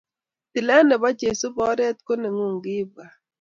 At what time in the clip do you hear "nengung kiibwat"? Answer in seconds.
2.17-3.13